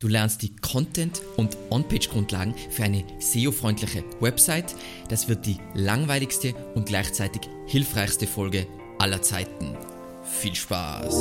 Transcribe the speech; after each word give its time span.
Du 0.00 0.06
lernst 0.06 0.42
die 0.42 0.54
Content- 0.54 1.22
und 1.36 1.56
On-Page-Grundlagen 1.70 2.54
für 2.70 2.84
eine 2.84 3.02
SEO-freundliche 3.18 4.04
Website. 4.20 4.76
Das 5.08 5.26
wird 5.26 5.44
die 5.44 5.56
langweiligste 5.74 6.54
und 6.76 6.86
gleichzeitig 6.86 7.42
hilfreichste 7.66 8.28
Folge 8.28 8.68
aller 9.00 9.20
Zeiten. 9.22 9.76
Viel 10.22 10.54
Spaß! 10.54 11.12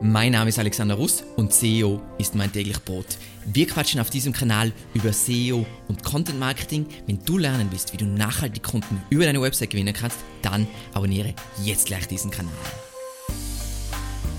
Mein 0.00 0.30
Name 0.30 0.50
ist 0.50 0.60
Alexander 0.60 0.94
Russ 0.94 1.24
und 1.34 1.52
SEO 1.52 2.00
ist 2.18 2.36
mein 2.36 2.52
täglich 2.52 2.78
Brot. 2.84 3.18
Wir 3.46 3.66
quatschen 3.66 4.00
auf 4.00 4.10
diesem 4.10 4.32
Kanal 4.32 4.70
über 4.94 5.12
SEO 5.12 5.66
und 5.88 6.04
Content 6.04 6.38
Marketing. 6.38 6.86
Wenn 7.08 7.24
du 7.24 7.36
lernen 7.36 7.66
willst, 7.72 7.92
wie 7.92 7.96
du 7.96 8.04
nachhaltig 8.04 8.62
Kunden 8.62 9.02
über 9.10 9.24
deine 9.24 9.42
Website 9.42 9.70
gewinnen 9.70 9.92
kannst, 9.92 10.18
dann 10.40 10.68
abonniere 10.94 11.34
jetzt 11.64 11.86
gleich 11.86 12.06
diesen 12.06 12.30
Kanal. 12.30 12.52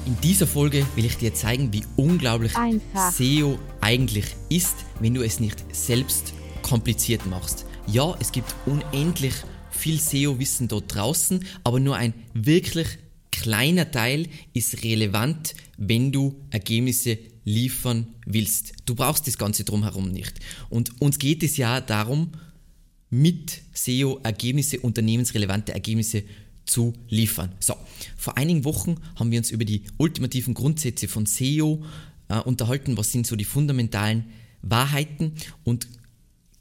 In 0.05 0.19
dieser 0.19 0.47
Folge 0.47 0.85
will 0.95 1.05
ich 1.05 1.15
dir 1.15 1.33
zeigen, 1.33 1.71
wie 1.71 1.83
unglaublich 1.95 2.57
Einfach. 2.57 3.13
SEO 3.13 3.57
eigentlich 3.79 4.25
ist, 4.49 4.75
wenn 4.99 5.13
du 5.13 5.21
es 5.21 5.39
nicht 5.39 5.63
selbst 5.73 6.33
kompliziert 6.61 7.25
machst. 7.25 7.65
Ja, 7.87 8.13
es 8.19 8.33
gibt 8.33 8.53
unendlich 8.65 9.33
viel 9.71 9.99
SEO-Wissen 9.99 10.67
dort 10.67 10.93
draußen, 10.93 11.45
aber 11.63 11.79
nur 11.79 11.95
ein 11.95 12.13
wirklich 12.33 12.87
kleiner 13.31 13.91
Teil 13.91 14.27
ist 14.53 14.83
relevant, 14.83 15.55
wenn 15.77 16.11
du 16.11 16.35
Ergebnisse 16.49 17.17
liefern 17.45 18.07
willst. 18.25 18.73
Du 18.85 18.95
brauchst 18.95 19.27
das 19.27 19.37
Ganze 19.37 19.63
drumherum 19.63 20.11
nicht. 20.11 20.33
Und 20.69 21.01
uns 21.01 21.17
geht 21.17 21.43
es 21.43 21.55
ja 21.55 21.79
darum, 21.79 22.31
mit 23.09 23.61
SEO 23.73 24.19
Ergebnisse, 24.23 24.79
unternehmensrelevante 24.79 25.71
Ergebnisse 25.71 26.23
zu 26.65 26.93
liefern. 27.09 27.51
So, 27.59 27.75
vor 28.17 28.37
einigen 28.37 28.65
Wochen 28.65 28.95
haben 29.15 29.31
wir 29.31 29.39
uns 29.39 29.51
über 29.51 29.65
die 29.65 29.83
ultimativen 29.97 30.53
Grundsätze 30.53 31.07
von 31.07 31.25
SEO 31.25 31.83
äh, 32.29 32.39
unterhalten. 32.39 32.97
Was 32.97 33.11
sind 33.11 33.27
so 33.27 33.35
die 33.35 33.45
fundamentalen 33.45 34.25
Wahrheiten? 34.61 35.33
Und 35.63 35.87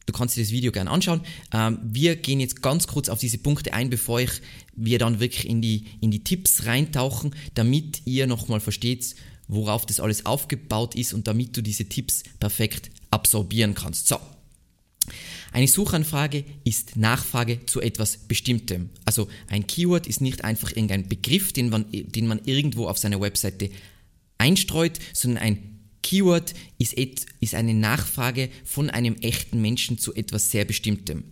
du 0.06 0.12
kannst 0.12 0.36
dir 0.36 0.42
das 0.42 0.52
Video 0.52 0.72
gerne 0.72 0.90
anschauen. 0.90 1.22
Ähm, 1.52 1.78
wir 1.82 2.16
gehen 2.16 2.40
jetzt 2.40 2.62
ganz 2.62 2.86
kurz 2.86 3.08
auf 3.08 3.18
diese 3.18 3.38
Punkte 3.38 3.72
ein, 3.72 3.90
bevor 3.90 4.20
ich, 4.20 4.30
wir 4.74 4.98
dann 4.98 5.20
wirklich 5.20 5.48
in 5.48 5.60
die, 5.60 5.86
in 6.00 6.10
die 6.10 6.24
Tipps 6.24 6.66
reintauchen, 6.66 7.34
damit 7.54 8.02
ihr 8.06 8.26
nochmal 8.26 8.60
versteht, 8.60 9.14
worauf 9.48 9.86
das 9.86 10.00
alles 10.00 10.26
aufgebaut 10.26 10.94
ist 10.94 11.12
und 11.12 11.26
damit 11.26 11.56
du 11.56 11.62
diese 11.62 11.84
Tipps 11.84 12.22
perfekt 12.40 12.90
absorbieren 13.10 13.74
kannst. 13.74 14.08
So, 14.08 14.18
eine 15.52 15.68
Suchanfrage 15.68 16.44
ist 16.64 16.96
Nachfrage 16.96 17.66
zu 17.66 17.80
etwas 17.80 18.16
Bestimmtem. 18.16 18.90
Also 19.04 19.28
ein 19.48 19.66
Keyword 19.66 20.06
ist 20.06 20.20
nicht 20.20 20.44
einfach 20.44 20.70
irgendein 20.70 21.08
Begriff, 21.08 21.52
den 21.52 21.68
man, 21.68 21.86
den 21.90 22.26
man 22.26 22.40
irgendwo 22.44 22.88
auf 22.88 22.98
seiner 22.98 23.20
Webseite 23.20 23.70
einstreut, 24.38 24.98
sondern 25.12 25.42
ein 25.42 25.78
Keyword 26.02 26.54
ist, 26.78 26.98
et, 26.98 27.26
ist 27.40 27.54
eine 27.54 27.74
Nachfrage 27.74 28.48
von 28.64 28.90
einem 28.90 29.16
echten 29.16 29.60
Menschen 29.60 29.98
zu 29.98 30.14
etwas 30.14 30.50
sehr 30.50 30.64
Bestimmtem. 30.64 31.24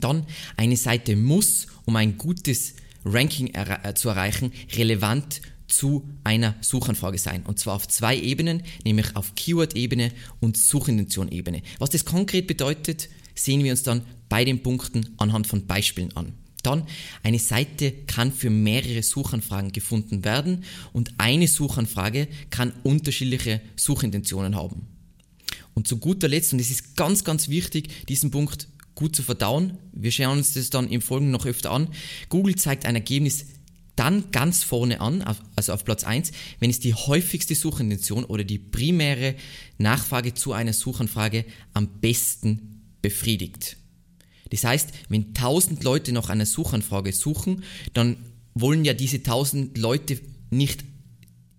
Dann, 0.00 0.26
eine 0.56 0.76
Seite 0.76 1.16
muss, 1.16 1.66
um 1.84 1.96
ein 1.96 2.18
gutes 2.18 2.74
Ranking 3.04 3.48
er 3.48 3.84
äh, 3.84 3.94
zu 3.94 4.08
erreichen, 4.08 4.52
relevant 4.76 5.40
zu 5.66 6.08
einer 6.24 6.54
Suchanfrage 6.60 7.18
sein. 7.18 7.42
Und 7.44 7.58
zwar 7.58 7.74
auf 7.74 7.88
zwei 7.88 8.16
Ebenen, 8.16 8.62
nämlich 8.84 9.14
auf 9.16 9.34
Keyword-Ebene 9.34 10.12
und 10.40 10.56
Suchintention-Ebene. 10.56 11.62
Was 11.78 11.90
das 11.90 12.04
konkret 12.04 12.46
bedeutet, 12.46 13.08
sehen 13.38 13.64
wir 13.64 13.72
uns 13.72 13.82
dann 13.82 14.02
bei 14.28 14.44
den 14.44 14.62
Punkten 14.62 15.14
anhand 15.16 15.46
von 15.46 15.66
Beispielen 15.66 16.16
an. 16.16 16.34
Dann, 16.62 16.84
eine 17.22 17.38
Seite 17.38 17.92
kann 18.06 18.32
für 18.32 18.50
mehrere 18.50 19.02
Suchanfragen 19.02 19.72
gefunden 19.72 20.24
werden 20.24 20.64
und 20.92 21.12
eine 21.18 21.46
Suchanfrage 21.46 22.28
kann 22.50 22.72
unterschiedliche 22.82 23.60
Suchintentionen 23.76 24.56
haben. 24.56 24.86
Und 25.74 25.86
zu 25.86 25.98
guter 25.98 26.28
Letzt, 26.28 26.52
und 26.52 26.58
es 26.58 26.70
ist 26.70 26.96
ganz, 26.96 27.22
ganz 27.22 27.48
wichtig, 27.48 28.06
diesen 28.06 28.32
Punkt 28.32 28.68
gut 28.96 29.14
zu 29.14 29.22
verdauen, 29.22 29.78
wir 29.92 30.10
schauen 30.10 30.38
uns 30.38 30.54
das 30.54 30.70
dann 30.70 30.90
im 30.90 31.00
Folgenden 31.00 31.32
noch 31.32 31.46
öfter 31.46 31.70
an, 31.70 31.88
Google 32.28 32.56
zeigt 32.56 32.84
ein 32.84 32.96
Ergebnis 32.96 33.46
dann 33.94 34.30
ganz 34.30 34.62
vorne 34.62 35.00
an, 35.00 35.24
also 35.56 35.72
auf 35.72 35.84
Platz 35.84 36.04
1, 36.04 36.32
wenn 36.60 36.70
es 36.70 36.80
die 36.80 36.94
häufigste 36.94 37.54
Suchintention 37.54 38.24
oder 38.24 38.44
die 38.44 38.58
primäre 38.58 39.34
Nachfrage 39.78 40.34
zu 40.34 40.52
einer 40.52 40.72
Suchanfrage 40.72 41.44
am 41.74 41.88
besten 42.00 42.77
befriedigt. 43.02 43.76
Das 44.50 44.64
heißt, 44.64 44.90
wenn 45.08 45.28
1000 45.28 45.84
Leute 45.84 46.12
nach 46.12 46.28
einer 46.28 46.46
Suchanfrage 46.46 47.12
suchen, 47.12 47.64
dann 47.92 48.16
wollen 48.54 48.84
ja 48.84 48.94
diese 48.94 49.18
1000 49.18 49.76
Leute 49.78 50.20
nicht 50.50 50.84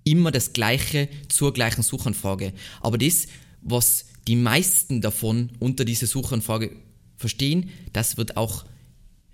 immer 0.04 0.32
das 0.32 0.54
Gleiche 0.54 1.08
zur 1.28 1.54
gleichen 1.54 1.84
Suchanfrage. 1.84 2.54
Aber 2.82 2.98
das, 2.98 3.28
was 3.62 4.06
die 4.28 4.36
meisten 4.36 5.02
davon 5.02 5.52
unter 5.60 5.86
dieser 5.86 6.08
Suchanfrage 6.08 6.76
verstehen, 7.18 7.70
das 7.94 8.18
wird 8.18 8.38
auch 8.38 8.66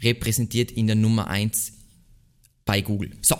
repräsentiert 0.01 0.71
in 0.71 0.87
der 0.87 0.95
Nummer 0.95 1.27
1 1.27 1.73
bei 2.65 2.81
Google. 2.81 3.11
So. 3.21 3.35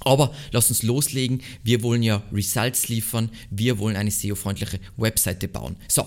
Aber 0.00 0.32
lass 0.52 0.68
uns 0.68 0.82
loslegen. 0.82 1.42
Wir 1.64 1.82
wollen 1.82 2.02
ja 2.02 2.22
Results 2.32 2.88
liefern. 2.88 3.30
Wir 3.50 3.78
wollen 3.78 3.96
eine 3.96 4.10
SEO-freundliche 4.10 4.78
Webseite 4.96 5.48
bauen. 5.48 5.76
So. 5.88 6.06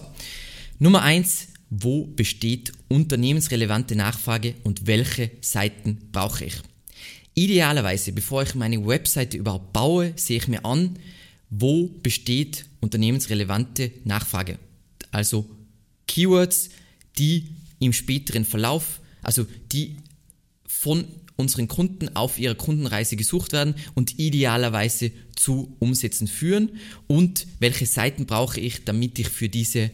Nummer 0.80 1.02
1, 1.02 1.49
wo 1.70 2.06
besteht 2.06 2.72
unternehmensrelevante 2.88 3.96
Nachfrage 3.96 4.56
und 4.64 4.88
welche 4.88 5.32
Seiten 5.42 6.00
brauche 6.12 6.46
ich. 6.46 6.56
Idealerweise, 7.36 8.12
bevor 8.12 8.44
ich 8.44 8.56
meine 8.56 8.86
Webseite 8.86 9.38
überhaupt 9.38 9.72
baue, 9.72 10.14
sehe 10.16 10.38
ich 10.38 10.48
mir 10.48 10.66
an, 10.66 10.98
wo 11.50 11.88
besteht 11.88 12.66
unternehmensrelevante 12.82 13.92
Nachfrage. 14.04 14.60
Also 15.12 15.50
Keywords, 16.08 16.70
die 17.18 17.48
im 17.80 17.94
späteren 17.94 18.46
Verlauf, 18.46 19.00
also 19.22 19.46
die 19.72 19.98
von 20.68 21.06
unseren 21.36 21.68
Kunden 21.68 22.16
auf 22.16 22.38
ihrer 22.38 22.56
Kundenreise 22.56 23.16
gesucht 23.16 23.54
werden 23.54 23.76
und 23.96 24.20
idealerweise 24.20 25.12
zu 25.36 25.76
Umsätzen 25.80 26.28
führen 26.28 26.72
und 27.08 27.48
welche 27.60 27.86
Seiten 27.86 28.26
brauche 28.26 28.60
ich, 28.60 28.84
damit 28.84 29.18
ich 29.20 29.30
für 29.30 29.48
diese 29.48 29.92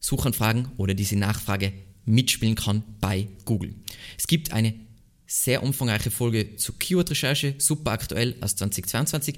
Suchanfragen 0.00 0.68
oder 0.76 0.94
diese 0.94 1.16
Nachfrage 1.16 1.72
mitspielen 2.04 2.54
kann 2.54 2.82
bei 3.00 3.28
Google. 3.44 3.74
Es 4.18 4.26
gibt 4.26 4.52
eine 4.52 4.74
sehr 5.26 5.62
umfangreiche 5.62 6.10
Folge 6.10 6.56
zur 6.56 6.78
Keyword-Recherche, 6.78 7.54
super 7.58 7.92
aktuell 7.92 8.34
aus 8.40 8.56
2022. 8.56 9.36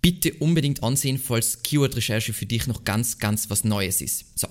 Bitte 0.00 0.32
unbedingt 0.34 0.82
ansehen, 0.82 1.18
falls 1.18 1.62
Keyword-Recherche 1.62 2.32
für 2.32 2.46
dich 2.46 2.66
noch 2.66 2.84
ganz, 2.84 3.18
ganz 3.18 3.50
was 3.50 3.64
Neues 3.64 4.00
ist. 4.00 4.38
So, 4.38 4.48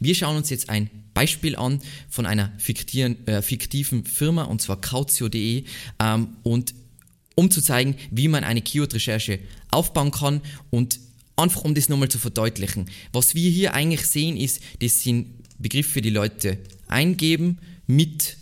wir 0.00 0.14
schauen 0.14 0.36
uns 0.36 0.50
jetzt 0.50 0.68
ein 0.68 0.90
Beispiel 1.14 1.56
an 1.56 1.80
von 2.10 2.26
einer 2.26 2.52
fiktiven, 2.58 3.26
äh, 3.26 3.40
fiktiven 3.40 4.04
Firma 4.04 4.42
und 4.44 4.60
zwar 4.60 4.80
Cautio.de 4.80 5.64
ähm, 6.00 6.28
und 6.42 6.74
um 7.34 7.50
zu 7.50 7.62
zeigen, 7.62 7.96
wie 8.10 8.28
man 8.28 8.44
eine 8.44 8.62
Keyword-Recherche 8.62 9.40
aufbauen 9.70 10.10
kann 10.10 10.42
und 10.70 11.00
Einfach 11.36 11.64
um 11.64 11.74
das 11.74 11.88
nochmal 11.88 12.08
zu 12.08 12.18
verdeutlichen. 12.18 12.90
Was 13.12 13.34
wir 13.34 13.50
hier 13.50 13.74
eigentlich 13.74 14.06
sehen, 14.06 14.36
ist, 14.36 14.60
das 14.80 15.02
sind 15.02 15.42
Begriffe, 15.58 16.00
die 16.00 16.10
Leute 16.10 16.58
eingeben 16.86 17.58
mit 17.86 18.36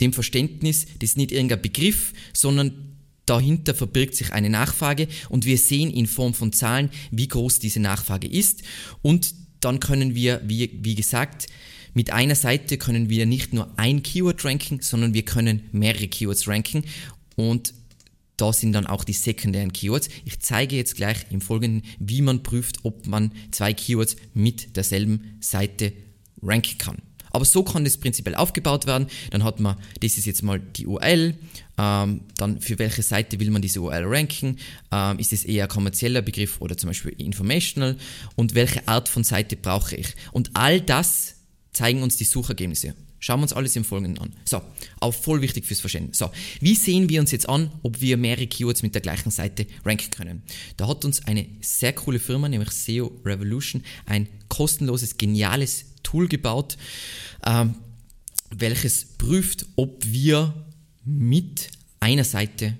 dem 0.00 0.12
Verständnis, 0.12 0.86
das 0.98 1.10
ist 1.10 1.16
nicht 1.16 1.32
irgendein 1.32 1.62
Begriff, 1.62 2.12
sondern 2.32 2.96
dahinter 3.26 3.74
verbirgt 3.74 4.14
sich 4.14 4.32
eine 4.32 4.50
Nachfrage 4.50 5.08
und 5.28 5.44
wir 5.44 5.58
sehen 5.58 5.90
in 5.90 6.06
Form 6.06 6.34
von 6.34 6.52
Zahlen, 6.52 6.90
wie 7.10 7.28
groß 7.28 7.58
diese 7.58 7.80
Nachfrage 7.80 8.26
ist 8.26 8.62
und 9.02 9.34
dann 9.60 9.78
können 9.78 10.14
wir, 10.14 10.40
wie, 10.44 10.78
wie 10.82 10.94
gesagt, 10.94 11.46
mit 11.92 12.12
einer 12.12 12.34
Seite 12.34 12.78
können 12.78 13.10
wir 13.10 13.26
nicht 13.26 13.52
nur 13.52 13.72
ein 13.78 14.02
Keyword 14.02 14.44
ranken, 14.44 14.80
sondern 14.80 15.12
wir 15.12 15.24
können 15.24 15.64
mehrere 15.72 16.08
Keywords 16.08 16.48
ranken 16.48 16.84
und 17.36 17.74
da 18.40 18.52
sind 18.52 18.72
dann 18.72 18.86
auch 18.86 19.04
die 19.04 19.12
sekundären 19.12 19.72
Keywords. 19.72 20.08
Ich 20.24 20.40
zeige 20.40 20.76
jetzt 20.76 20.96
gleich 20.96 21.26
im 21.30 21.40
Folgenden, 21.40 21.82
wie 21.98 22.22
man 22.22 22.42
prüft, 22.42 22.78
ob 22.84 23.06
man 23.06 23.32
zwei 23.50 23.74
Keywords 23.74 24.16
mit 24.34 24.76
derselben 24.76 25.36
Seite 25.40 25.92
ranken 26.42 26.78
kann. 26.78 26.98
Aber 27.32 27.44
so 27.44 27.62
kann 27.62 27.84
das 27.84 27.96
prinzipiell 27.96 28.34
aufgebaut 28.34 28.86
werden. 28.86 29.06
Dann 29.30 29.44
hat 29.44 29.60
man, 29.60 29.76
das 30.00 30.18
ist 30.18 30.26
jetzt 30.26 30.42
mal 30.42 30.58
die 30.58 30.86
URL, 30.86 31.34
ähm, 31.78 32.22
dann 32.36 32.60
für 32.60 32.78
welche 32.78 33.02
Seite 33.02 33.38
will 33.38 33.50
man 33.50 33.62
diese 33.62 33.80
URL 33.80 34.04
ranken, 34.04 34.56
ähm, 34.90 35.18
ist 35.18 35.32
es 35.32 35.44
eher 35.44 35.68
kommerzieller 35.68 36.22
Begriff 36.22 36.60
oder 36.60 36.76
zum 36.76 36.88
Beispiel 36.88 37.14
informational 37.18 37.96
und 38.36 38.54
welche 38.54 38.86
Art 38.88 39.08
von 39.08 39.22
Seite 39.22 39.56
brauche 39.56 39.96
ich. 39.96 40.08
Und 40.32 40.50
all 40.54 40.80
das 40.80 41.36
zeigen 41.72 42.02
uns 42.02 42.16
die 42.16 42.24
Suchergebnisse. 42.24 42.94
Schauen 43.20 43.40
wir 43.40 43.42
uns 43.42 43.52
alles 43.52 43.76
im 43.76 43.84
Folgenden 43.84 44.18
an. 44.18 44.32
So, 44.44 44.62
auch 44.98 45.12
voll 45.12 45.42
wichtig 45.42 45.66
fürs 45.66 45.80
Verständnis. 45.80 46.18
So, 46.18 46.30
wie 46.60 46.74
sehen 46.74 47.10
wir 47.10 47.20
uns 47.20 47.30
jetzt 47.30 47.48
an, 47.48 47.70
ob 47.82 48.00
wir 48.00 48.16
mehrere 48.16 48.46
Keywords 48.46 48.82
mit 48.82 48.94
der 48.94 49.02
gleichen 49.02 49.30
Seite 49.30 49.66
ranken 49.84 50.10
können? 50.10 50.42
Da 50.78 50.88
hat 50.88 51.04
uns 51.04 51.26
eine 51.26 51.46
sehr 51.60 51.92
coole 51.92 52.18
Firma, 52.18 52.48
nämlich 52.48 52.70
SEO 52.70 53.12
Revolution, 53.24 53.82
ein 54.06 54.26
kostenloses, 54.48 55.18
geniales 55.18 55.84
Tool 56.02 56.28
gebaut, 56.28 56.78
ähm, 57.44 57.74
welches 58.50 59.04
prüft, 59.18 59.66
ob 59.76 60.02
wir 60.04 60.54
mit 61.04 61.68
einer 62.00 62.24
Seite 62.24 62.76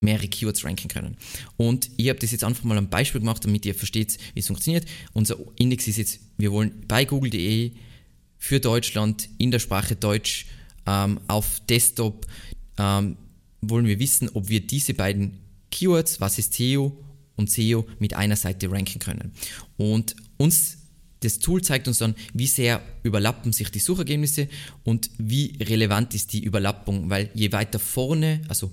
mehrere 0.00 0.28
Keywords 0.28 0.64
ranken 0.64 0.88
können. 0.88 1.16
Und 1.56 1.90
ich 1.96 2.08
habe 2.08 2.18
das 2.18 2.32
jetzt 2.32 2.42
einfach 2.42 2.64
mal 2.64 2.78
ein 2.78 2.90
Beispiel 2.90 3.20
gemacht, 3.20 3.44
damit 3.44 3.64
ihr 3.64 3.74
versteht, 3.74 4.18
wie 4.34 4.40
es 4.40 4.48
funktioniert. 4.48 4.86
Unser 5.12 5.36
Index 5.56 5.86
ist 5.86 5.98
jetzt, 5.98 6.20
wir 6.36 6.50
wollen 6.50 6.84
bei 6.88 7.04
google.de 7.04 7.72
für 8.40 8.58
Deutschland 8.58 9.28
in 9.38 9.52
der 9.52 9.60
Sprache 9.60 9.94
Deutsch 9.94 10.46
ähm, 10.86 11.20
auf 11.28 11.60
Desktop 11.68 12.26
ähm, 12.78 13.16
wollen 13.60 13.86
wir 13.86 14.00
wissen, 14.00 14.30
ob 14.30 14.48
wir 14.48 14.66
diese 14.66 14.94
beiden 14.94 15.38
Keywords, 15.70 16.20
was 16.20 16.38
ist 16.38 16.54
SEO 16.54 16.96
und 17.36 17.50
SEO, 17.50 17.86
mit 17.98 18.14
einer 18.14 18.36
Seite 18.36 18.72
ranken 18.72 18.98
können. 18.98 19.32
Und 19.76 20.16
uns 20.38 20.78
das 21.20 21.38
Tool 21.38 21.60
zeigt 21.60 21.86
uns 21.86 21.98
dann, 21.98 22.14
wie 22.32 22.46
sehr 22.46 22.82
überlappen 23.02 23.52
sich 23.52 23.70
die 23.70 23.78
Suchergebnisse 23.78 24.48
und 24.84 25.10
wie 25.18 25.58
relevant 25.60 26.14
ist 26.14 26.32
die 26.32 26.42
Überlappung, 26.42 27.10
weil 27.10 27.28
je 27.34 27.52
weiter 27.52 27.78
vorne, 27.78 28.40
also 28.48 28.72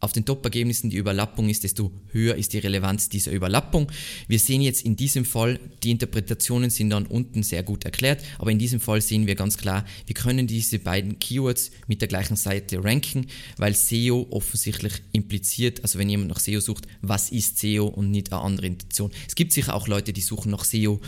auf 0.00 0.12
den 0.12 0.24
Top-Ergebnissen 0.24 0.90
die 0.90 0.96
Überlappung 0.96 1.48
ist, 1.48 1.62
desto 1.62 1.92
höher 2.08 2.34
ist 2.34 2.54
die 2.54 2.58
Relevanz 2.58 3.10
dieser 3.10 3.32
Überlappung. 3.32 3.92
Wir 4.28 4.38
sehen 4.38 4.62
jetzt 4.62 4.82
in 4.82 4.96
diesem 4.96 5.24
Fall, 5.24 5.60
die 5.82 5.90
Interpretationen 5.90 6.70
sind 6.70 6.90
dann 6.90 7.06
unten 7.06 7.42
sehr 7.42 7.62
gut 7.62 7.84
erklärt, 7.84 8.22
aber 8.38 8.50
in 8.50 8.58
diesem 8.58 8.80
Fall 8.80 9.02
sehen 9.02 9.26
wir 9.26 9.34
ganz 9.34 9.58
klar, 9.58 9.84
wir 10.06 10.14
können 10.14 10.46
diese 10.46 10.78
beiden 10.78 11.18
Keywords 11.18 11.70
mit 11.86 12.00
der 12.00 12.08
gleichen 12.08 12.36
Seite 12.36 12.82
ranken, 12.82 13.26
weil 13.58 13.74
SEO 13.74 14.26
offensichtlich 14.30 14.94
impliziert, 15.12 15.82
also 15.82 15.98
wenn 15.98 16.08
jemand 16.08 16.30
nach 16.30 16.40
SEO 16.40 16.60
sucht, 16.60 16.86
was 17.02 17.30
ist 17.30 17.58
SEO 17.58 17.86
und 17.86 18.10
nicht 18.10 18.32
eine 18.32 18.40
andere 18.40 18.66
Intention. 18.66 19.10
Es 19.28 19.34
gibt 19.34 19.52
sicher 19.52 19.74
auch 19.74 19.86
Leute, 19.86 20.12
die 20.14 20.22
suchen 20.22 20.50
nach 20.50 20.64
SEO, 20.64 21.00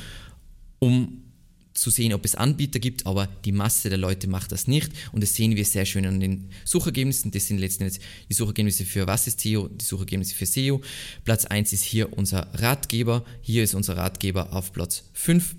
um 0.80 1.22
zu 1.74 1.90
sehen, 1.90 2.12
ob 2.12 2.24
es 2.24 2.34
Anbieter 2.34 2.78
gibt, 2.78 3.06
aber 3.06 3.26
die 3.44 3.52
Masse 3.52 3.88
der 3.88 3.98
Leute 3.98 4.28
macht 4.28 4.52
das 4.52 4.66
nicht 4.66 4.92
und 5.12 5.22
das 5.22 5.34
sehen 5.34 5.56
wir 5.56 5.64
sehr 5.64 5.86
schön 5.86 6.06
an 6.06 6.20
den 6.20 6.50
Suchergebnissen. 6.64 7.30
Das 7.30 7.46
sind 7.46 7.58
letztendlich 7.58 8.02
die 8.28 8.34
Suchergebnisse 8.34 8.84
für 8.84 9.06
was 9.06 9.26
ist 9.26 9.40
SEO, 9.40 9.68
die 9.68 9.84
Suchergebnisse 9.84 10.34
für 10.34 10.46
SEO. 10.46 10.80
Platz 11.24 11.44
1 11.44 11.72
ist 11.72 11.84
hier 11.84 12.16
unser 12.16 12.48
Ratgeber, 12.54 13.24
hier 13.40 13.64
ist 13.64 13.74
unser 13.74 13.96
Ratgeber 13.96 14.52
auf 14.52 14.72
Platz 14.72 15.04
5 15.14 15.56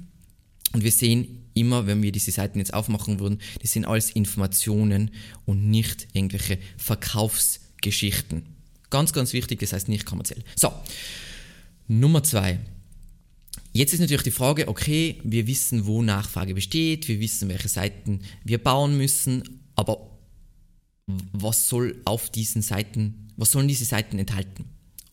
und 0.73 0.83
wir 0.83 0.91
sehen 0.91 1.43
immer, 1.53 1.85
wenn 1.87 2.01
wir 2.01 2.11
diese 2.11 2.31
Seiten 2.31 2.59
jetzt 2.59 2.73
aufmachen 2.73 3.19
würden, 3.19 3.39
das 3.61 3.71
sind 3.71 3.85
alles 3.85 4.09
Informationen 4.11 5.11
und 5.45 5.69
nicht 5.69 6.07
irgendwelche 6.13 6.57
Verkaufsgeschichten. 6.77 8.43
Ganz, 8.89 9.13
ganz 9.13 9.33
wichtig, 9.33 9.59
das 9.59 9.73
heißt 9.73 9.87
nicht 9.87 10.05
kommerziell. 10.05 10.43
So, 10.55 10.71
Nummer 11.87 12.23
2 12.23 12.59
Jetzt 13.75 13.91
ist 13.91 13.99
natürlich 13.99 14.23
die 14.23 14.31
Frage, 14.31 14.67
okay, 14.67 15.19
wir 15.23 15.47
wissen, 15.47 15.87
wo 15.87 16.03
Nachfrage 16.03 16.53
besteht, 16.53 17.07
wir 17.07 17.19
wissen, 17.19 17.49
welche 17.49 17.67
Seiten 17.67 18.21
wir 18.43 18.59
bauen 18.59 18.95
müssen, 18.97 19.61
aber 19.75 20.11
was 21.07 21.67
soll 21.67 21.99
auf 22.05 22.29
diesen 22.29 22.61
Seiten, 22.61 23.31
was 23.35 23.49
sollen 23.51 23.67
diese 23.67 23.85
Seiten 23.85 24.19
enthalten? 24.19 24.65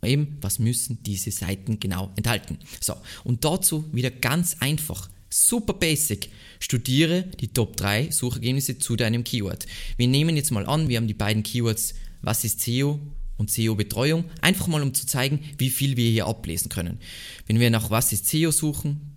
Eben, 0.02 0.36
was 0.42 0.58
müssen 0.58 1.02
diese 1.02 1.30
Seiten 1.30 1.80
genau 1.80 2.12
enthalten? 2.16 2.58
So, 2.80 2.94
und 3.24 3.44
dazu 3.46 3.86
wieder 3.92 4.10
ganz 4.10 4.58
einfach, 4.60 5.08
super 5.30 5.72
basic, 5.72 6.28
studiere 6.58 7.22
die 7.40 7.48
Top 7.48 7.78
3 7.78 8.10
Suchergebnisse 8.10 8.78
zu 8.78 8.94
deinem 8.94 9.24
Keyword. 9.24 9.66
Wir 9.96 10.08
nehmen 10.08 10.36
jetzt 10.36 10.50
mal 10.50 10.66
an, 10.66 10.88
wir 10.88 10.98
haben 10.98 11.08
die 11.08 11.14
beiden 11.14 11.42
Keywords, 11.42 11.94
was 12.20 12.44
ist 12.44 12.60
SEO 12.60 13.00
und 13.40 13.50
SEO-Betreuung, 13.50 14.26
einfach 14.42 14.66
mal 14.66 14.82
um 14.82 14.94
zu 14.94 15.06
zeigen, 15.06 15.40
wie 15.58 15.70
viel 15.70 15.96
wir 15.96 16.10
hier 16.10 16.26
ablesen 16.26 16.69
können. 16.69 17.00
Wenn 17.46 17.58
wir 17.58 17.70
nach 17.70 17.90
was 17.90 18.12
ist 18.12 18.28
SEO 18.28 18.50
suchen, 18.52 19.16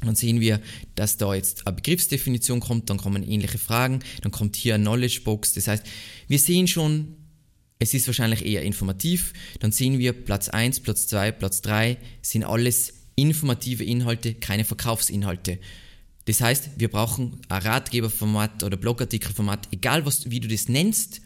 dann 0.00 0.16
sehen 0.16 0.40
wir, 0.40 0.60
dass 0.96 1.16
da 1.16 1.32
jetzt 1.32 1.64
eine 1.64 1.76
Begriffsdefinition 1.76 2.58
kommt, 2.58 2.90
dann 2.90 2.98
kommen 2.98 3.22
ähnliche 3.22 3.58
Fragen, 3.58 4.00
dann 4.22 4.32
kommt 4.32 4.56
hier 4.56 4.74
eine 4.74 4.82
Knowledge 4.82 5.20
Box. 5.22 5.54
Das 5.54 5.68
heißt, 5.68 5.84
wir 6.26 6.38
sehen 6.40 6.66
schon, 6.66 7.14
es 7.78 7.94
ist 7.94 8.08
wahrscheinlich 8.08 8.44
eher 8.44 8.62
informativ. 8.62 9.32
Dann 9.60 9.70
sehen 9.70 10.00
wir 10.00 10.12
Platz 10.12 10.48
1, 10.48 10.80
Platz 10.80 11.06
2, 11.06 11.30
Platz 11.30 11.62
3 11.62 11.98
sind 12.20 12.42
alles 12.42 12.94
informative 13.14 13.84
Inhalte, 13.84 14.34
keine 14.34 14.64
Verkaufsinhalte. 14.64 15.60
Das 16.24 16.40
heißt, 16.40 16.70
wir 16.78 16.88
brauchen 16.88 17.40
ein 17.48 17.62
Ratgeberformat 17.62 18.64
oder 18.64 18.76
Blogartikelformat, 18.76 19.68
egal 19.70 20.04
was, 20.04 20.30
wie 20.30 20.40
du 20.40 20.48
das 20.48 20.68
nennst, 20.68 21.20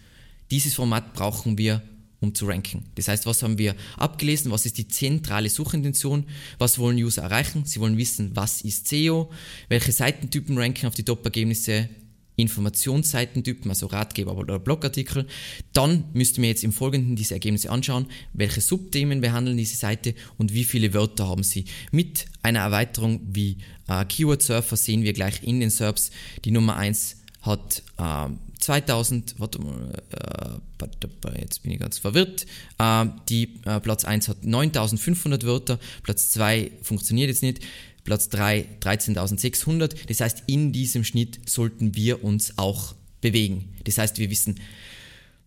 dieses 0.50 0.74
Format 0.74 1.14
brauchen 1.14 1.56
wir 1.58 1.82
um 2.26 2.34
zu 2.34 2.46
ranken. 2.46 2.84
Das 2.94 3.08
heißt, 3.08 3.26
was 3.26 3.42
haben 3.42 3.58
wir 3.58 3.74
abgelesen? 3.96 4.50
Was 4.50 4.66
ist 4.66 4.78
die 4.78 4.88
zentrale 4.88 5.48
Suchintention? 5.48 6.24
Was 6.58 6.78
wollen 6.78 6.96
User 6.96 7.22
erreichen? 7.22 7.64
Sie 7.64 7.80
wollen 7.80 7.96
wissen, 7.96 8.32
was 8.34 8.60
ist 8.60 8.88
SEO? 8.88 9.30
Welche 9.68 9.92
Seitentypen 9.92 10.58
ranken 10.58 10.86
auf 10.86 10.94
die 10.94 11.04
Top-Ergebnisse? 11.04 11.88
Informationsseitentypen, 12.36 13.70
also 13.70 13.86
Ratgeber 13.86 14.36
oder 14.36 14.58
Blogartikel. 14.58 15.26
Dann 15.72 16.04
müsst 16.12 16.36
ihr 16.36 16.42
mir 16.42 16.48
jetzt 16.48 16.64
im 16.64 16.72
Folgenden 16.72 17.16
diese 17.16 17.34
Ergebnisse 17.34 17.70
anschauen. 17.70 18.06
Welche 18.34 18.60
Subthemen 18.60 19.22
behandeln 19.22 19.56
diese 19.56 19.76
Seite 19.76 20.14
und 20.36 20.52
wie 20.52 20.64
viele 20.64 20.92
Wörter 20.92 21.26
haben 21.28 21.42
sie? 21.42 21.64
Mit 21.92 22.26
einer 22.42 22.60
Erweiterung 22.60 23.20
wie 23.26 23.56
äh, 23.88 24.04
Keyword 24.04 24.42
Surfer 24.42 24.76
sehen 24.76 25.02
wir 25.02 25.14
gleich 25.14 25.42
in 25.42 25.60
den 25.60 25.70
SERPs. 25.70 26.10
Die 26.44 26.50
Nummer 26.50 26.76
1 26.76 27.15
hat 27.46 27.82
äh, 27.98 28.28
2000, 28.58 29.36
warte 29.38 29.60
mal, 29.60 29.92
äh, 30.10 31.40
jetzt 31.40 31.62
bin 31.62 31.72
ich 31.72 31.78
ganz 31.78 31.98
verwirrt. 31.98 32.46
Äh, 32.78 33.06
die 33.28 33.60
äh, 33.64 33.80
Platz 33.80 34.04
1 34.04 34.28
hat 34.28 34.44
9500 34.44 35.44
Wörter, 35.44 35.78
Platz 36.02 36.30
2 36.30 36.70
funktioniert 36.82 37.28
jetzt 37.28 37.42
nicht, 37.42 37.60
Platz 38.04 38.28
3 38.28 38.66
13.600. 38.80 40.06
Das 40.08 40.20
heißt, 40.20 40.44
in 40.46 40.72
diesem 40.72 41.04
Schnitt 41.04 41.48
sollten 41.48 41.94
wir 41.94 42.24
uns 42.24 42.58
auch 42.58 42.94
bewegen. 43.20 43.74
Das 43.84 43.98
heißt, 43.98 44.18
wir 44.18 44.30
wissen, 44.30 44.60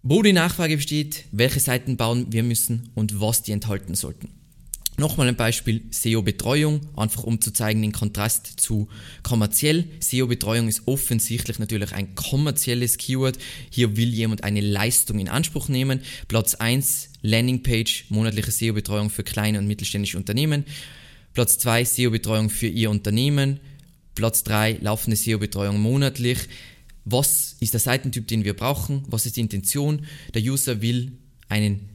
wo 0.04 0.22
die 0.22 0.34
Nachfrage 0.34 0.78
besteht, 0.78 1.26
welche 1.32 1.60
Seiten 1.60 1.98
bauen 1.98 2.28
wir 2.32 2.44
müssen 2.44 2.90
und 2.96 3.20
was 3.20 3.44
die 3.44 3.52
enthalten 3.52 3.96
sollten. 3.96 4.30
Nochmal 5.00 5.30
ein 5.30 5.38
Beispiel 5.38 5.84
SEO-Betreuung, 5.92 6.82
einfach 6.98 7.24
um 7.24 7.40
zu 7.40 7.54
zeigen 7.54 7.82
den 7.82 7.94
Kontrast 7.94 8.60
zu 8.60 8.90
kommerziell. 9.24 9.86
SEO-Betreuung 10.02 10.68
ist 10.68 10.90
offensichtlich 10.90 11.58
natürlich 11.58 11.94
ein 11.94 12.16
kommerzielles 12.16 12.98
Keyword. 12.98 13.38
Hier 13.70 13.96
will 13.96 14.14
jemand 14.14 14.44
eine 14.44 14.60
Leistung 14.60 15.20
in 15.20 15.30
Anspruch 15.30 15.70
nehmen. 15.70 16.02
Platz 16.28 16.56
1, 16.56 17.12
Landingpage, 17.22 18.08
monatliche 18.10 18.52
SEO-Betreuung 18.52 19.10
für 19.10 19.24
kleine 19.24 19.60
und 19.60 19.68
mittelständische 19.68 20.18
Unternehmen. 20.18 20.66
Platz 21.34 21.58
2, 21.60 21.86
SEO-Betreuung 21.86 22.50
für 22.50 22.68
Ihr 22.68 22.90
Unternehmen. 22.90 23.62
Platz 24.16 24.44
3, 24.44 24.80
laufende 24.82 25.16
SEO-Betreuung 25.16 25.80
monatlich. 25.80 26.40
Was 27.06 27.56
ist 27.62 27.72
der 27.72 27.80
Seitentyp, 27.80 28.28
den 28.28 28.44
wir 28.44 28.54
brauchen? 28.54 29.06
Was 29.08 29.26
ist 29.26 29.38
die 29.38 29.42
Intention? 29.42 30.06
Der 30.34 30.42
User 30.42 30.82
will 30.82 31.14
einen 31.48 31.89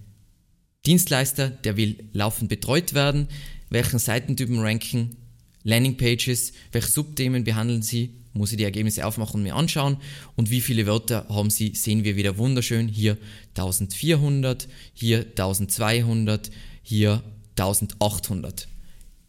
Dienstleister, 0.87 1.49
der 1.49 1.77
will 1.77 1.97
laufend 2.13 2.49
betreut 2.49 2.95
werden, 2.95 3.29
welchen 3.71 3.99
Seitentypen 3.99 4.61
ranken, 4.61 5.17
Landingpages, 5.63 6.53
welche 6.73 6.91
Subthemen 6.91 7.45
behandeln 7.45 7.83
sie, 7.83 8.11
muss 8.35 8.51
ich 8.51 8.59
die 8.59 8.65
Ergebnisse 8.65 9.07
aufmachen 9.07 9.37
und 9.37 9.43
mir 9.45 9.55
anschauen? 9.55 9.97
Und 10.37 10.51
wie 10.51 10.61
viele 10.61 10.87
Wörter 10.87 11.27
haben 11.29 11.51
sie, 11.51 11.75
sehen 11.75 12.05
wir 12.05 12.17
wieder 12.17 12.37
wunderschön, 12.37 12.89
hier 12.89 13.17
1400, 13.57 14.69
hier 14.93 15.21
1200, 15.21 16.51
hier 16.83 17.23
1800. 17.57 18.69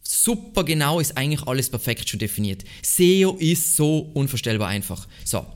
Super 0.02 0.64
genau 0.64 1.00
ist 1.00 1.16
eigentlich 1.16 1.46
alles 1.46 1.70
perfekt 1.70 2.08
schon 2.08 2.20
definiert. 2.20 2.64
SEO 2.82 3.36
ist 3.38 3.76
so 3.76 4.10
unvorstellbar 4.14 4.68
einfach. 4.68 5.08
So, 5.24 5.46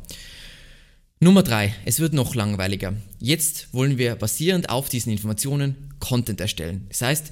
Nummer 1.23 1.43
drei, 1.43 1.75
es 1.85 2.01
wird 2.01 2.15
noch 2.15 2.35
langweiliger. 2.35 2.95
Jetzt 3.19 3.75
wollen 3.75 3.99
wir 3.99 4.15
basierend 4.15 4.71
auf 4.71 4.89
diesen 4.89 5.13
Informationen 5.13 5.77
Content 5.99 6.41
erstellen. 6.41 6.87
Das 6.89 7.03
heißt, 7.03 7.31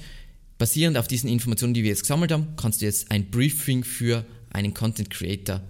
basierend 0.59 0.99
auf 0.99 1.09
diesen 1.09 1.31
Informationen, 1.31 1.73
die 1.73 1.85
wir 1.85 1.89
jetzt 1.89 2.03
gesammelt 2.03 2.31
haben, 2.31 2.49
kannst 2.59 2.83
du 2.83 2.85
jetzt 2.85 3.11
ein 3.11 3.31
Briefing 3.31 3.85
für 3.85 4.27
einen 4.51 4.75
Content 4.75 5.09
Creator 5.09 5.63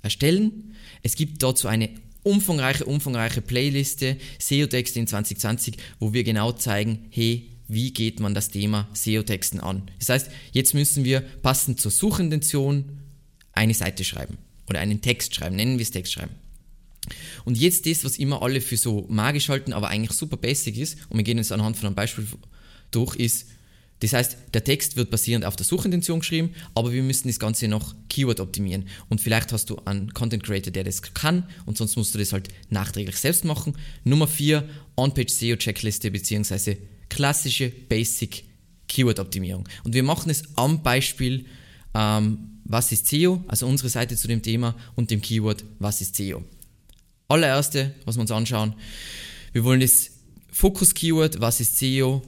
erstellen. 0.00 0.76
Es 1.02 1.14
gibt 1.14 1.42
dazu 1.42 1.68
eine 1.68 1.90
umfangreiche, 2.22 2.86
umfangreiche 2.86 3.42
Playliste 3.42 4.16
SEO-Texte 4.38 5.00
in 5.00 5.06
2020, 5.06 5.76
wo 5.98 6.14
wir 6.14 6.24
genau 6.24 6.52
zeigen, 6.52 7.04
hey, 7.10 7.50
wie 7.68 7.92
geht 7.92 8.18
man 8.18 8.32
das 8.32 8.48
Thema 8.48 8.88
SEO-Texten 8.94 9.60
an? 9.60 9.90
Das 9.98 10.08
heißt, 10.08 10.30
jetzt 10.52 10.72
müssen 10.72 11.04
wir 11.04 11.20
passend 11.20 11.82
zur 11.82 11.90
Suchintention 11.90 12.98
eine 13.52 13.74
Seite 13.74 14.04
schreiben 14.04 14.38
oder 14.70 14.80
einen 14.80 15.02
Text 15.02 15.34
schreiben, 15.34 15.56
nennen 15.56 15.76
wir 15.76 15.82
es 15.82 15.90
Text 15.90 16.14
schreiben. 16.14 16.47
Und 17.48 17.56
jetzt 17.56 17.86
das, 17.86 18.04
was 18.04 18.18
immer 18.18 18.42
alle 18.42 18.60
für 18.60 18.76
so 18.76 19.06
magisch 19.08 19.48
halten, 19.48 19.72
aber 19.72 19.88
eigentlich 19.88 20.12
super 20.12 20.36
basic 20.36 20.76
ist, 20.76 20.98
und 21.08 21.16
wir 21.16 21.24
gehen 21.24 21.38
jetzt 21.38 21.50
anhand 21.50 21.78
von 21.78 21.86
einem 21.86 21.94
Beispiel 21.94 22.26
durch, 22.90 23.16
ist, 23.16 23.46
das 24.00 24.12
heißt, 24.12 24.36
der 24.52 24.64
Text 24.64 24.96
wird 24.96 25.10
basierend 25.10 25.46
auf 25.46 25.56
der 25.56 25.64
Suchintention 25.64 26.20
geschrieben, 26.20 26.50
aber 26.74 26.92
wir 26.92 27.02
müssen 27.02 27.26
das 27.26 27.38
Ganze 27.38 27.66
noch 27.66 27.94
Keyword 28.10 28.40
optimieren. 28.40 28.86
Und 29.08 29.22
vielleicht 29.22 29.50
hast 29.50 29.70
du 29.70 29.78
einen 29.86 30.12
Content 30.12 30.42
Creator, 30.42 30.70
der 30.70 30.84
das 30.84 31.00
kann, 31.00 31.48
und 31.64 31.78
sonst 31.78 31.96
musst 31.96 32.14
du 32.14 32.18
das 32.18 32.34
halt 32.34 32.50
nachträglich 32.68 33.16
selbst 33.16 33.46
machen. 33.46 33.78
Nummer 34.04 34.26
4, 34.26 34.68
On-Page 34.98 35.32
SEO 35.32 35.56
Checkliste 35.56 36.10
bzw. 36.10 36.76
klassische 37.08 37.70
Basic 37.70 38.44
Keyword 38.88 39.20
Optimierung. 39.20 39.66
Und 39.84 39.94
wir 39.94 40.02
machen 40.02 40.28
es 40.28 40.42
am 40.56 40.82
Beispiel, 40.82 41.46
ähm, 41.94 42.60
was 42.64 42.92
ist 42.92 43.06
SEO, 43.06 43.42
also 43.48 43.66
unsere 43.66 43.88
Seite 43.88 44.16
zu 44.16 44.28
dem 44.28 44.42
Thema 44.42 44.76
und 44.96 45.10
dem 45.10 45.22
Keyword, 45.22 45.64
was 45.78 46.02
ist 46.02 46.14
SEO 46.14 46.44
allererste, 47.28 47.94
was 48.04 48.16
wir 48.16 48.22
uns 48.22 48.30
anschauen, 48.30 48.74
wir 49.52 49.64
wollen 49.64 49.80
das 49.80 50.10
Fokus 50.50 50.94
Keyword, 50.94 51.40
was 51.40 51.60
ist 51.60 51.78
SEO? 51.78 52.22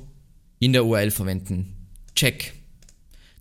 In 0.59 0.75
der 0.75 0.85
URL 0.85 1.11
verwenden. 1.11 1.75
Check. 2.15 2.53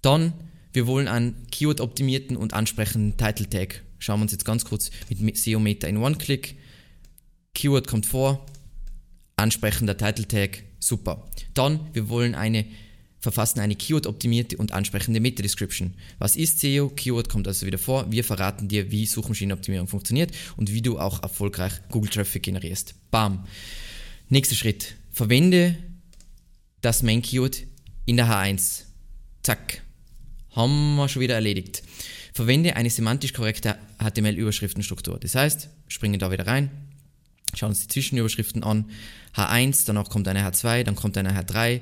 Dann, 0.02 0.34
wir 0.72 0.88
wollen 0.88 1.10
einen 1.10 1.48
Keyword-optimierten 1.52 2.38
und 2.38 2.54
ansprechenden 2.54 3.18
Title 3.18 3.50
Tag. 3.50 3.84
Schauen 4.00 4.20
wir 4.20 4.24
uns 4.24 4.32
jetzt 4.32 4.46
ganz 4.46 4.64
kurz 4.64 4.90
mit 5.10 5.38
SEO 5.38 5.60
Meta 5.60 5.88
in 5.88 5.98
One-Click. 5.98 6.56
Keyword 7.54 7.88
kommt 7.88 8.06
vor, 8.06 8.46
ansprechender 9.36 9.98
Title 9.98 10.28
Tag, 10.28 10.64
super. 10.80 11.28
Dann, 11.54 11.82
wir 11.92 12.08
wollen 12.08 12.36
eine 12.36 12.66
verfassen 13.20 13.60
eine 13.60 13.76
Keyword-optimierte 13.76 14.58
und 14.58 14.72
ansprechende 14.72 15.20
Meta-Description. 15.20 15.94
Was 16.20 16.36
ist 16.36 16.60
SEO? 16.60 16.90
Keyword 16.90 17.30
kommt 17.30 17.48
also 17.48 17.66
wieder 17.66 17.78
vor. 17.78 18.12
Wir 18.12 18.24
verraten 18.24 18.68
dir, 18.68 18.92
wie 18.92 19.06
Suchmaschinenoptimierung 19.06 19.88
funktioniert 19.88 20.32
und 20.56 20.72
wie 20.72 20.82
du 20.82 21.00
auch 21.00 21.22
erfolgreich 21.22 21.74
Google-Traffic 21.90 22.44
generierst. 22.44 22.96
Bam. 23.12 23.46
Nächster 24.30 24.56
Schritt. 24.56 24.96
Verwende 25.12 25.78
das 26.82 27.04
Main-Keyword 27.04 27.64
in 28.06 28.18
der 28.18 28.28
H1. 28.28 28.84
Zack. 29.44 29.82
Haben 30.52 30.96
wir 30.96 31.10
schon 31.10 31.22
wieder 31.22 31.36
erledigt. 31.36 31.84
Verwende 32.34 32.76
eine 32.76 32.90
semantisch 32.90 33.34
korrekte 33.34 33.78
HTML-Überschriftenstruktur. 34.02 35.20
Das 35.20 35.36
heißt, 35.36 35.70
springen 35.88 36.20
da 36.20 36.32
wieder 36.32 36.48
rein, 36.48 36.72
schauen 37.54 37.70
uns 37.70 37.82
die 37.82 37.88
Zwischenüberschriften 37.88 38.64
an. 38.64 38.86
H1, 39.36 39.84
danach 39.86 40.10
kommt 40.10 40.28
eine 40.28 40.48
H2, 40.48 40.84
dann 40.84 40.96
kommt 40.96 41.18
eine 41.18 41.38
H3, 41.38 41.82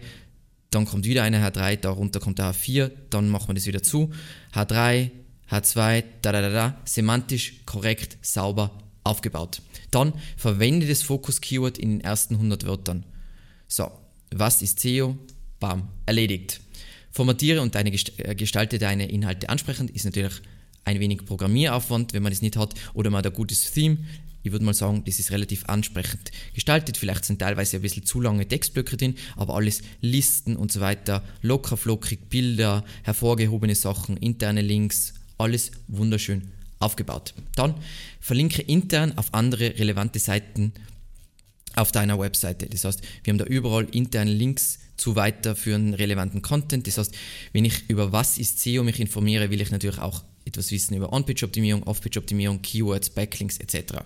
dann 0.71 0.85
kommt 0.85 1.05
wieder 1.05 1.23
eine 1.23 1.45
H3, 1.45 1.77
darunter 1.77 2.19
kommt 2.19 2.39
der 2.39 2.53
H4, 2.53 2.91
dann 3.09 3.29
machen 3.29 3.49
wir 3.49 3.55
das 3.55 3.65
wieder 3.65 3.81
zu. 3.81 4.11
H3, 4.53 5.11
H2, 5.49 6.03
da 6.21 6.31
da 6.31 6.41
da 6.41 6.49
da, 6.49 6.81
semantisch 6.85 7.65
korrekt, 7.65 8.17
sauber 8.21 8.77
aufgebaut. 9.03 9.61
Dann 9.91 10.13
verwende 10.35 10.87
das 10.87 11.01
Fokus-Keyword 11.03 11.77
in 11.77 11.89
den 11.89 12.01
ersten 12.01 12.35
100 12.35 12.65
Wörtern. 12.65 13.05
So, 13.67 13.89
was 14.31 14.61
ist 14.61 14.79
SEO? 14.79 15.17
Bam, 15.59 15.87
erledigt. 16.05 16.59
Formatiere 17.11 17.61
und 17.61 17.73
deine, 17.73 17.91
äh, 17.91 18.35
gestalte 18.35 18.77
deine 18.77 19.09
Inhalte 19.09 19.49
ansprechend, 19.49 19.89
ist 19.91 20.05
natürlich 20.05 20.41
ein 20.87 20.99
wenig 21.01 21.25
Programmieraufwand, 21.25 22.13
wenn 22.13 22.23
man 22.23 22.31
das 22.31 22.41
nicht 22.41 22.55
hat, 22.55 22.73
oder 22.93 23.09
man 23.09 23.19
hat 23.19 23.27
ein 23.27 23.33
gutes 23.33 23.71
Theme, 23.71 23.97
ich 24.43 24.53
würde 24.53 24.63
mal 24.63 24.73
sagen, 24.73 25.03
das 25.05 25.19
ist 25.19 25.31
relativ 25.31 25.65
ansprechend 25.65 26.31
gestaltet. 26.53 26.95
Vielleicht 26.95 27.25
sind 27.25 27.39
teilweise 27.39 27.75
ein 27.75 27.81
bisschen 27.81 28.05
zu 28.05 28.21
lange 28.21 28.47
Textblöcke 28.47 28.95
drin, 28.95 29.15
aber 29.35 29.55
alles 29.55 29.81
Listen 29.99 30.55
und 30.55 30.71
so 30.71 30.79
weiter, 30.79 31.21
locker 31.41 31.75
flockig, 31.75 32.29
Bilder, 32.29 32.85
hervorgehobene 33.03 33.75
Sachen, 33.75 34.15
interne 34.15 34.61
Links, 34.61 35.15
alles 35.37 35.71
wunderschön 35.89 36.47
aufgebaut. 36.79 37.33
Dann 37.55 37.75
verlinke 38.21 38.61
intern 38.61 39.17
auf 39.17 39.33
andere 39.33 39.77
relevante 39.77 40.19
Seiten 40.19 40.71
auf 41.75 41.91
deiner 41.91 42.17
Webseite. 42.17 42.67
Das 42.67 42.85
heißt, 42.85 43.01
wir 43.23 43.31
haben 43.31 43.39
da 43.39 43.45
überall 43.45 43.87
interne 43.91 44.31
Links 44.31 44.79
zu 44.95 45.17
weiterführenden 45.17 45.93
relevanten 45.93 46.41
Content. 46.41 46.87
Das 46.87 46.97
heißt, 46.97 47.13
wenn 47.51 47.65
ich 47.65 47.89
über 47.89 48.13
was 48.13 48.37
ist 48.37 48.59
SEO 48.59 48.83
mich 48.83 49.01
informiere, 49.01 49.49
will 49.49 49.59
ich 49.59 49.71
natürlich 49.71 49.99
auch 49.99 50.23
etwas 50.47 50.71
wissen 50.71 50.95
über 50.95 51.13
On-Page-Optimierung, 51.13 51.83
Off-Page-Optimierung, 51.83 52.61
Keywords, 52.61 53.09
Backlinks 53.09 53.57
etc. 53.57 53.99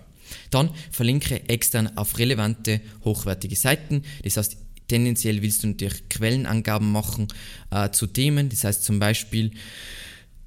Dann 0.50 0.70
verlinke 0.90 1.48
extern 1.48 1.96
auf 1.96 2.18
relevante, 2.18 2.80
hochwertige 3.04 3.56
Seiten. 3.56 4.02
Das 4.22 4.36
heißt, 4.36 4.56
tendenziell 4.88 5.42
willst 5.42 5.62
du 5.62 5.68
natürlich 5.68 6.08
Quellenangaben 6.08 6.90
machen 6.90 7.28
äh, 7.70 7.90
zu 7.90 8.06
Themen. 8.06 8.48
Das 8.48 8.64
heißt 8.64 8.84
zum 8.84 8.98
Beispiel 8.98 9.52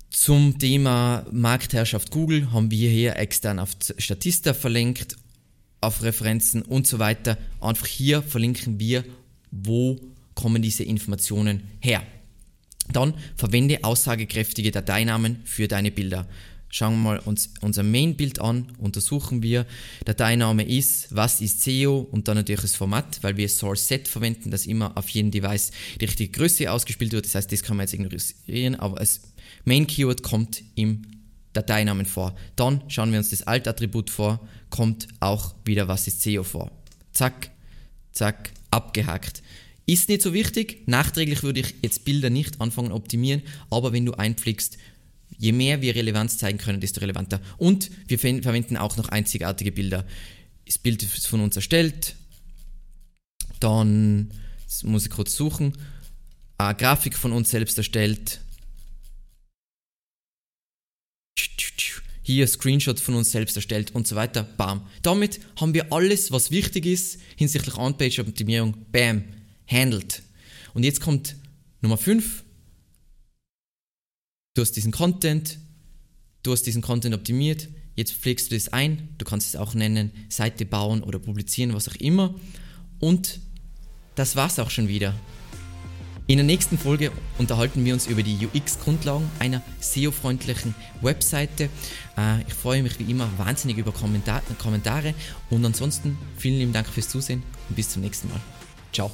zum 0.09 0.57
Thema 0.59 1.25
Marktherrschaft 1.31 2.09
Google 2.09 2.51
haben 2.51 2.71
wir 2.71 2.89
hier 2.89 3.17
extern 3.17 3.59
auf 3.59 3.71
Statista 3.97 4.53
verlinkt, 4.53 5.17
auf 5.81 6.03
Referenzen 6.03 6.61
und 6.61 6.87
so 6.87 6.99
weiter. 6.99 7.37
Einfach 7.59 7.87
hier 7.87 8.21
verlinken 8.21 8.79
wir, 8.79 9.03
wo 9.51 9.99
kommen 10.33 10.61
diese 10.61 10.83
Informationen 10.83 11.63
her. 11.79 12.01
Dann 12.91 13.13
verwende 13.35 13.83
aussagekräftige 13.83 14.71
Dateinamen 14.71 15.41
für 15.45 15.67
deine 15.67 15.91
Bilder. 15.91 16.27
Schauen 16.69 16.95
wir 16.95 17.03
mal 17.03 17.19
uns 17.19 17.51
unser 17.61 17.83
Main-Bild 17.83 18.41
an, 18.41 18.67
untersuchen 18.79 19.41
wir. 19.41 19.65
Dateiname 20.03 20.67
ist, 20.67 21.07
was 21.15 21.39
ist 21.39 21.61
SEO 21.61 21.99
und 22.11 22.27
dann 22.27 22.35
natürlich 22.35 22.63
das 22.63 22.75
Format, 22.75 23.19
weil 23.21 23.37
wir 23.37 23.47
Source 23.47 23.87
Set 23.87 24.09
verwenden, 24.09 24.51
dass 24.51 24.65
immer 24.65 24.97
auf 24.97 25.07
jedem 25.07 25.31
Device 25.31 25.71
die 26.01 26.03
richtige 26.05 26.37
Größe 26.37 26.69
ausgespielt 26.69 27.13
wird. 27.13 27.25
Das 27.25 27.35
heißt, 27.35 27.51
das 27.51 27.63
kann 27.63 27.77
man 27.77 27.85
jetzt 27.85 27.93
ignorieren, 27.93 28.75
aber 28.75 28.97
das 28.97 29.21
Main-Keyword 29.63 30.21
kommt 30.21 30.63
im 30.75 31.03
Dateinamen 31.53 32.05
vor. 32.05 32.35
Dann 32.57 32.81
schauen 32.89 33.11
wir 33.11 33.19
uns 33.19 33.29
das 33.29 33.43
Alt-Attribut 33.43 34.09
vor, 34.09 34.45
kommt 34.69 35.07
auch 35.21 35.55
wieder 35.63 35.87
was 35.87 36.07
ist 36.07 36.21
SEO 36.21 36.43
vor. 36.43 36.71
Zack, 37.13 37.51
zack, 38.11 38.51
abgehakt. 38.71 39.41
Ist 39.85 40.09
nicht 40.09 40.21
so 40.21 40.33
wichtig. 40.33 40.87
Nachträglich 40.87 41.43
würde 41.43 41.59
ich 41.59 41.75
jetzt 41.81 42.05
Bilder 42.05 42.29
nicht 42.29 42.59
anfangen 42.59 42.91
optimieren, 42.91 43.43
aber 43.69 43.93
wenn 43.93 44.05
du 44.05 44.13
einpflegst, 44.13 44.77
Je 45.37 45.51
mehr 45.51 45.81
wir 45.81 45.95
Relevanz 45.95 46.37
zeigen 46.37 46.57
können, 46.57 46.79
desto 46.79 47.01
relevanter. 47.01 47.41
Und 47.57 47.91
wir 48.07 48.19
verwenden 48.19 48.77
auch 48.77 48.97
noch 48.97 49.09
einzigartige 49.09 49.71
Bilder. 49.71 50.05
Das 50.65 50.77
Bild 50.77 51.03
ist 51.03 51.27
von 51.27 51.41
uns 51.41 51.55
erstellt. 51.55 52.15
Dann 53.59 54.31
muss 54.83 55.05
ich 55.05 55.11
kurz 55.11 55.35
suchen. 55.35 55.73
Eine 56.57 56.75
Grafik 56.75 57.17
von 57.17 57.33
uns 57.33 57.51
selbst 57.51 57.77
erstellt. 57.77 58.39
Hier 62.23 62.47
Screenshot 62.47 62.99
von 62.99 63.15
uns 63.15 63.31
selbst 63.31 63.55
erstellt 63.55 63.93
und 63.93 64.07
so 64.07 64.15
weiter. 64.15 64.43
Bam. 64.43 64.87
Damit 65.03 65.39
haben 65.59 65.73
wir 65.73 65.93
alles, 65.93 66.31
was 66.31 66.49
wichtig 66.49 66.85
ist 66.85 67.19
hinsichtlich 67.35 67.77
On-Page-Optimierung. 67.77 68.73
Bam. 68.91 69.25
Handled. 69.67 70.21
Und 70.73 70.83
jetzt 70.83 71.01
kommt 71.01 71.35
Nummer 71.81 71.97
5. 71.97 72.43
Du 74.53 74.61
hast 74.61 74.71
diesen 74.73 74.91
Content, 74.91 75.59
du 76.43 76.51
hast 76.51 76.63
diesen 76.63 76.81
Content 76.81 77.13
optimiert, 77.13 77.67
jetzt 77.95 78.13
pflegst 78.13 78.51
du 78.51 78.55
das 78.55 78.69
ein, 78.69 79.09
du 79.17 79.25
kannst 79.25 79.47
es 79.47 79.55
auch 79.55 79.73
nennen, 79.73 80.11
Seite 80.29 80.65
bauen 80.65 81.03
oder 81.03 81.19
publizieren, 81.19 81.73
was 81.73 81.89
auch 81.89 81.95
immer. 81.95 82.35
Und 82.99 83.39
das 84.15 84.35
war's 84.35 84.59
auch 84.59 84.69
schon 84.69 84.87
wieder. 84.87 85.13
In 86.27 86.37
der 86.37 86.45
nächsten 86.45 86.79
Folge 86.79 87.11
unterhalten 87.37 87.85
wir 87.85 87.93
uns 87.93 88.07
über 88.07 88.23
die 88.23 88.47
UX-Grundlagen 88.47 89.29
einer 89.37 89.61
SEO-freundlichen 89.79 90.73
Webseite. 91.01 91.69
Äh, 92.17 92.41
ich 92.47 92.53
freue 92.53 92.81
mich 92.81 92.97
wie 92.97 93.11
immer 93.11 93.29
wahnsinnig 93.37 93.77
über 93.77 93.91
Kommentare 93.91 95.13
und 95.51 95.63
ansonsten 95.63 96.17
vielen 96.37 96.57
lieben 96.57 96.73
Dank 96.73 96.87
fürs 96.87 97.09
Zusehen 97.09 97.43
und 97.69 97.75
bis 97.75 97.89
zum 97.89 98.01
nächsten 98.01 98.29
Mal. 98.29 98.39
Ciao. 98.91 99.11